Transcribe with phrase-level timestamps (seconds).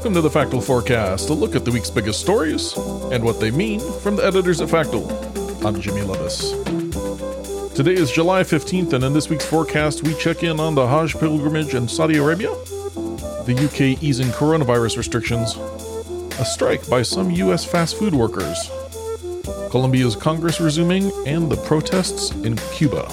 [0.00, 2.74] Welcome to the Factual Forecast, a look at the week's biggest stories
[3.12, 5.06] and what they mean from the editors at Factual.
[5.62, 6.52] I'm Jimmy Levis.
[7.74, 11.18] Today is July 15th, and in this week's forecast, we check in on the Hajj
[11.18, 12.48] pilgrimage in Saudi Arabia,
[13.44, 15.56] the UK easing coronavirus restrictions,
[16.38, 18.70] a strike by some US fast food workers,
[19.70, 23.06] Colombia's Congress resuming, and the protests in Cuba.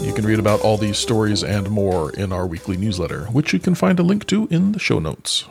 [0.00, 3.58] You can read about all these stories and more in our weekly newsletter, which you
[3.58, 5.48] can find a link to in the show notes.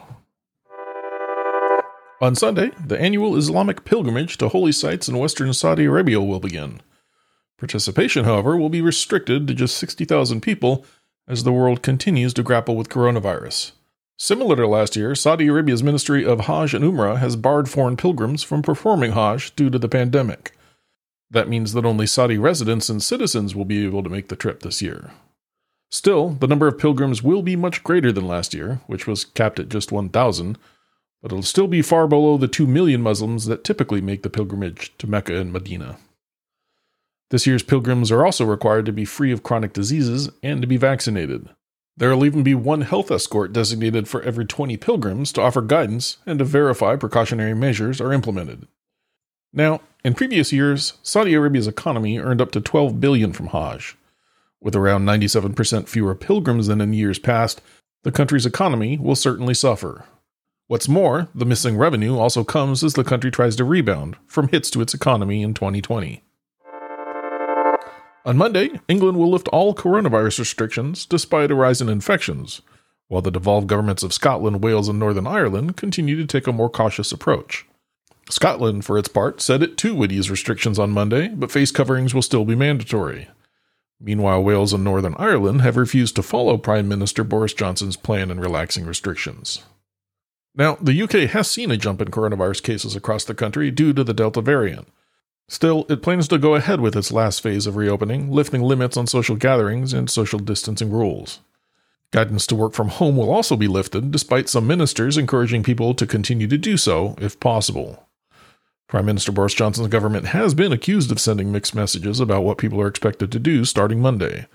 [2.21, 6.79] On Sunday, the annual Islamic pilgrimage to holy sites in western Saudi Arabia will begin.
[7.57, 10.85] Participation, however, will be restricted to just 60,000 people
[11.27, 13.71] as the world continues to grapple with coronavirus.
[14.19, 18.43] Similar to last year, Saudi Arabia's Ministry of Hajj and Umrah has barred foreign pilgrims
[18.43, 20.51] from performing Hajj due to the pandemic.
[21.31, 24.61] That means that only Saudi residents and citizens will be able to make the trip
[24.61, 25.09] this year.
[25.89, 29.59] Still, the number of pilgrims will be much greater than last year, which was capped
[29.59, 30.59] at just 1,000,
[31.21, 34.95] but it'll still be far below the 2 million Muslims that typically make the pilgrimage
[34.97, 35.97] to Mecca and Medina.
[37.29, 40.77] This year's pilgrims are also required to be free of chronic diseases and to be
[40.77, 41.49] vaccinated.
[41.95, 46.17] There will even be one health escort designated for every 20 pilgrims to offer guidance
[46.25, 48.67] and to verify precautionary measures are implemented.
[49.53, 53.97] Now, in previous years, Saudi Arabia's economy earned up to 12 billion from Hajj.
[54.59, 57.61] With around 97% fewer pilgrims than in years past,
[58.03, 60.05] the country's economy will certainly suffer.
[60.71, 64.69] What's more, the missing revenue also comes as the country tries to rebound from hits
[64.69, 66.23] to its economy in 2020.
[68.23, 72.61] On Monday, England will lift all coronavirus restrictions despite a rise in infections,
[73.09, 76.69] while the devolved governments of Scotland, Wales, and Northern Ireland continue to take a more
[76.69, 77.65] cautious approach.
[78.29, 82.13] Scotland, for its part, said it too would ease restrictions on Monday, but face coverings
[82.13, 83.27] will still be mandatory.
[83.99, 88.39] Meanwhile, Wales and Northern Ireland have refused to follow Prime Minister Boris Johnson's plan in
[88.39, 89.63] relaxing restrictions.
[90.53, 94.03] Now, the UK has seen a jump in coronavirus cases across the country due to
[94.03, 94.87] the Delta variant.
[95.47, 99.07] Still, it plans to go ahead with its last phase of reopening, lifting limits on
[99.07, 101.39] social gatherings and social distancing rules.
[102.11, 106.05] Guidance to work from home will also be lifted, despite some ministers encouraging people to
[106.05, 108.07] continue to do so if possible.
[108.87, 112.81] Prime Minister Boris Johnson's government has been accused of sending mixed messages about what people
[112.81, 114.47] are expected to do starting Monday.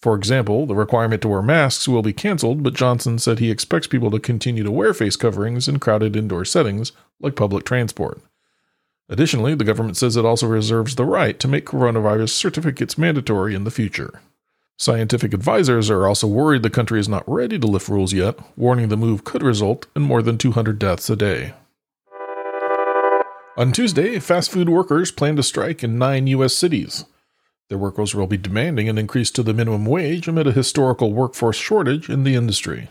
[0.00, 3.88] For example, the requirement to wear masks will be cancelled, but Johnson said he expects
[3.88, 8.20] people to continue to wear face coverings in crowded indoor settings like public transport.
[9.08, 13.64] Additionally, the government says it also reserves the right to make coronavirus certificates mandatory in
[13.64, 14.20] the future.
[14.76, 18.88] Scientific advisors are also worried the country is not ready to lift rules yet, warning
[18.88, 21.54] the move could result in more than 200 deaths a day.
[23.56, 26.54] On Tuesday, fast food workers plan to strike in nine U.S.
[26.54, 27.04] cities.
[27.68, 31.56] Their workers will be demanding an increase to the minimum wage amid a historical workforce
[31.56, 32.88] shortage in the industry.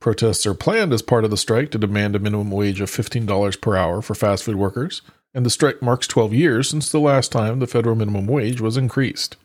[0.00, 3.60] Protests are planned as part of the strike to demand a minimum wage of $15
[3.60, 5.02] per hour for fast food workers,
[5.32, 8.76] and the strike marks 12 years since the last time the federal minimum wage was
[8.76, 9.36] increased.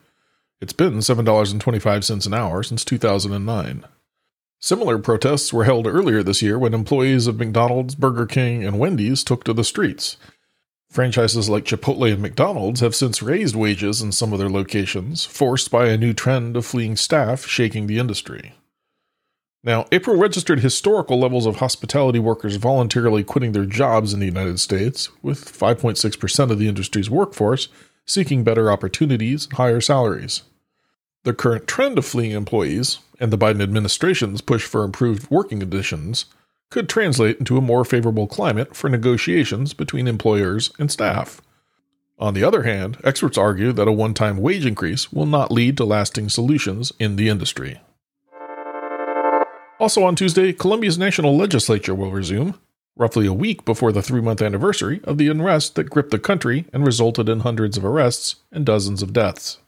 [0.60, 3.84] It's been $7.25 an hour since 2009.
[4.60, 9.24] Similar protests were held earlier this year when employees of McDonald's, Burger King, and Wendy's
[9.24, 10.18] took to the streets.
[10.90, 15.70] Franchises like Chipotle and McDonald's have since raised wages in some of their locations, forced
[15.70, 18.54] by a new trend of fleeing staff shaking the industry.
[19.62, 24.58] Now, April registered historical levels of hospitality workers voluntarily quitting their jobs in the United
[24.58, 27.68] States, with 5.6% of the industry's workforce
[28.04, 30.42] seeking better opportunities and higher salaries.
[31.22, 36.24] The current trend of fleeing employees, and the Biden administration's push for improved working conditions
[36.70, 41.42] could translate into a more favorable climate for negotiations between employers and staff.
[42.18, 45.76] On the other hand, experts argue that a one time wage increase will not lead
[45.78, 47.80] to lasting solutions in the industry.
[49.80, 52.58] Also on Tuesday, Colombia's national legislature will resume,
[52.96, 56.66] roughly a week before the three month anniversary of the unrest that gripped the country
[56.72, 59.58] and resulted in hundreds of arrests and dozens of deaths.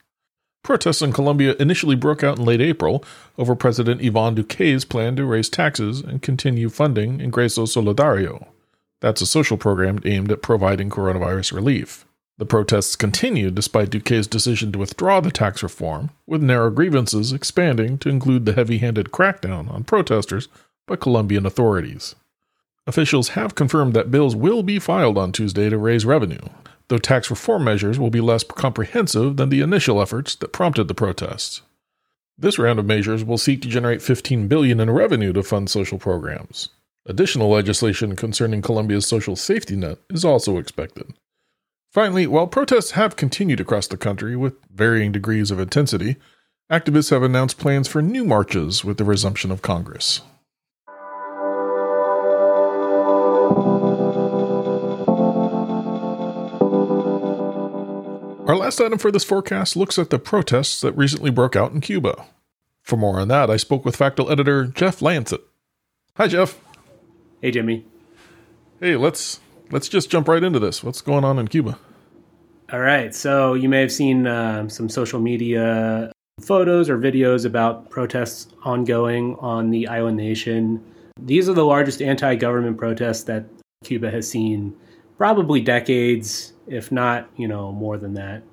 [0.63, 3.03] Protests in Colombia initially broke out in late April
[3.37, 8.47] over President Ivan Duque's plan to raise taxes and continue funding Ingreso Solidario.
[9.01, 12.05] That's a social program aimed at providing coronavirus relief.
[12.37, 17.97] The protests continued despite Duque's decision to withdraw the tax reform, with narrow grievances expanding
[17.97, 20.47] to include the heavy handed crackdown on protesters
[20.87, 22.15] by Colombian authorities.
[22.87, 26.47] Officials have confirmed that bills will be filed on Tuesday to raise revenue,
[26.87, 30.93] though tax reform measures will be less comprehensive than the initial efforts that prompted the
[30.93, 31.61] protests.
[32.37, 35.99] This round of measures will seek to generate 15 billion in revenue to fund social
[35.99, 36.69] programs.
[37.05, 41.13] Additional legislation concerning Colombia's social safety net is also expected.
[41.91, 46.15] Finally, while protests have continued across the country with varying degrees of intensity,
[46.71, 50.21] activists have announced plans for new marches with the resumption of Congress.
[58.53, 61.81] Our last item for this forecast looks at the protests that recently broke out in
[61.81, 62.27] Cuba.
[62.83, 65.41] For more on that, I spoke with Factual editor Jeff Lancet.
[66.17, 66.59] Hi, Jeff.
[67.41, 67.83] Hey, Jimmy.
[68.79, 69.39] Hey, let's
[69.71, 70.83] let's just jump right into this.
[70.83, 71.79] What's going on in Cuba?
[72.71, 73.15] All right.
[73.15, 79.35] So you may have seen uh, some social media photos or videos about protests ongoing
[79.39, 80.79] on the island nation.
[81.19, 83.45] These are the largest anti-government protests that
[83.83, 84.75] Cuba has seen
[85.17, 88.43] probably decades, if not, you know, more than that.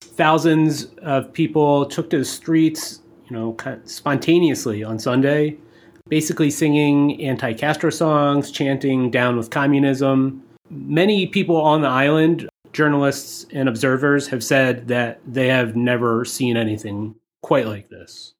[0.00, 5.56] Thousands of people took to the streets, you know, spontaneously on Sunday,
[6.08, 10.42] basically singing anti-Castro songs, chanting down with communism.
[10.70, 16.56] Many people on the island, journalists and observers have said that they have never seen
[16.56, 18.34] anything quite like this.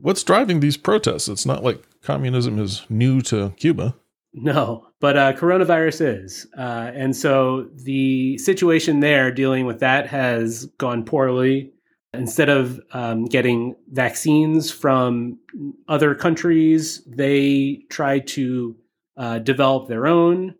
[0.00, 1.28] What's driving these protests?
[1.28, 3.96] It's not like communism is new to Cuba.
[4.38, 6.46] No, but uh, coronavirus is.
[6.56, 11.72] Uh, and so the situation there dealing with that has gone poorly.
[12.12, 15.38] Instead of um, getting vaccines from
[15.88, 18.76] other countries, they try to
[19.16, 20.54] uh, develop their own,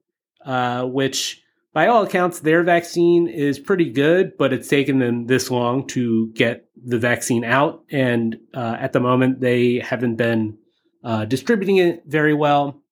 [0.45, 1.43] uh, which
[1.75, 6.33] by all accounts, their vaccine is pretty good, but it's taken them this long to
[6.33, 7.85] get the vaccine out.
[7.91, 10.57] And uh, at the moment, they haven't been
[11.05, 12.83] uh, distributing it very well.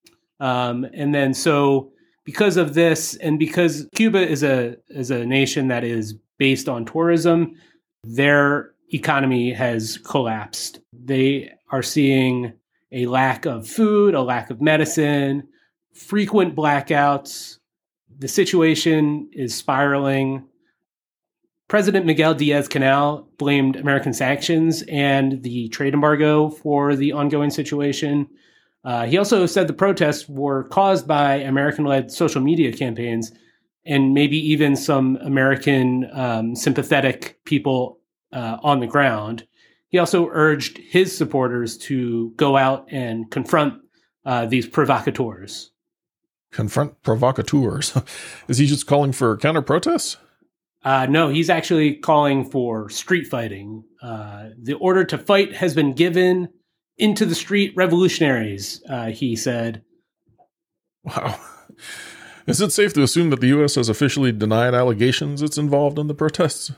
[0.41, 1.93] Um, and then so
[2.25, 6.85] because of this, and because Cuba is a is a nation that is based on
[6.85, 7.55] tourism,
[8.03, 10.81] their economy has collapsed.
[10.93, 12.53] They are seeing
[12.93, 15.49] a lack of food, a lack of medicine,
[15.93, 17.59] frequent blackouts.
[18.19, 20.45] The situation is spiraling.
[21.67, 28.29] President Miguel Diaz Canel blamed American sanctions and the trade embargo for the ongoing situation.
[28.85, 33.33] Uh, he also said the protests were caused by American led social media campaigns
[33.87, 37.99] and maybe even some American um, sympathetic people
[38.33, 39.47] uh, on the ground.
[39.89, 43.75] He also urged his supporters to go out and confront
[44.25, 45.71] uh, these provocateurs.
[46.51, 47.97] Confront provocateurs.
[48.49, 50.17] Is he just calling for counter protests?
[50.83, 53.85] Uh, no, he's actually calling for street fighting.
[54.03, 56.49] Uh, the order to fight has been given
[56.97, 59.83] into the street revolutionaries, uh, he said.
[61.03, 61.39] Wow.
[62.47, 63.77] Is it safe to assume that the U.S.
[63.77, 66.73] has officially denied allegations it's involved in the protests?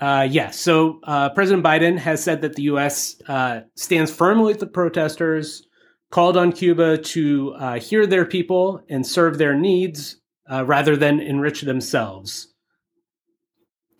[0.00, 0.58] Uh, yes.
[0.58, 3.16] So uh, President Biden has said that the U.S.
[3.28, 5.66] Uh, stands firmly with the protesters,
[6.10, 10.16] called on Cuba to uh, hear their people and serve their needs
[10.50, 12.52] uh, rather than enrich themselves.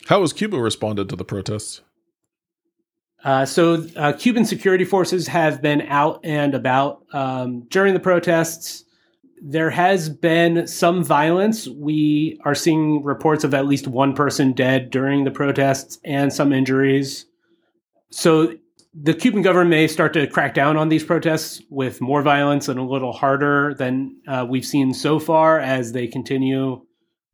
[0.07, 1.81] How has Cuba responded to the protests?
[3.27, 8.85] Uh, so, uh, Cuban security forces have been out and about um, during the protests.
[9.43, 11.67] There has been some violence.
[11.67, 16.53] We are seeing reports of at least one person dead during the protests and some
[16.53, 17.27] injuries.
[18.11, 18.55] So,
[18.95, 22.79] the Cuban government may start to crack down on these protests with more violence and
[22.79, 26.81] a little harder than uh, we've seen so far as they continue.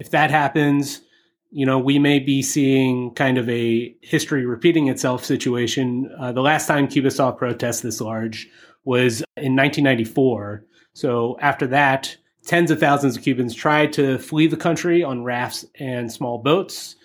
[0.01, 1.03] If that happens,
[1.53, 6.11] you know, we may be seeing kind of a history repeating itself situation.
[6.19, 8.49] Uh, the last time Cuba saw protests this large
[8.85, 10.65] was in 1994.
[10.95, 12.17] So after that,
[12.47, 16.97] tens of thousands of Cubans tried to flee the country on rafts and small boats.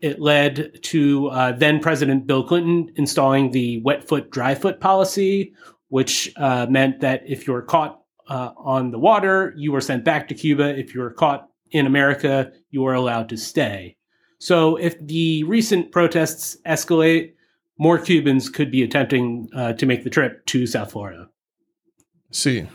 [0.00, 5.52] It led to uh, then President Bill Clinton installing the wet foot, dry foot policy,
[5.88, 10.04] which uh, meant that if you were caught uh, on the water, you were sent
[10.04, 10.74] back to Cuba.
[10.78, 13.96] If you were caught in America, you are allowed to stay.
[14.38, 17.34] So if the recent protests escalate,
[17.78, 21.28] more Cubans could be attempting uh, to make the trip to South Florida.
[22.30, 22.66] See.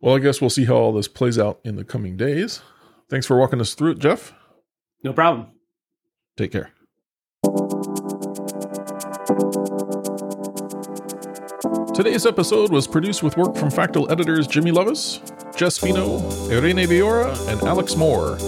[0.00, 2.60] Well, I guess we'll see how all this plays out in the coming days.
[3.10, 4.32] Thanks for walking us through it, Jeff.
[5.02, 5.48] No problem.
[6.36, 6.70] Take care.
[11.98, 15.18] Today's episode was produced with work from Factual editors Jimmy Lovis,
[15.56, 18.38] Jess Fino, Irene Biora, and Alex Moore.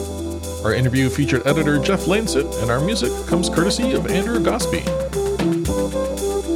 [0.65, 4.85] Our interview featured editor Jeff Lancet, and our music comes courtesy of Andrew Gosby.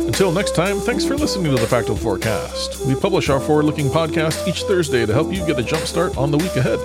[0.07, 2.87] Until next time, thanks for listening to the Factual Forecast.
[2.87, 6.17] We publish our forward looking podcast each Thursday to help you get a jump start
[6.17, 6.79] on the week ahead.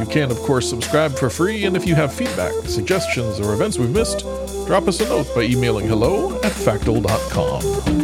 [0.00, 3.76] You can, of course, subscribe for free, and if you have feedback, suggestions, or events
[3.78, 4.20] we've missed,
[4.66, 7.98] drop us a note by emailing hello at factual.com.